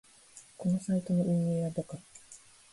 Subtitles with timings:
[0.57, 1.99] このサイトの運営はバカ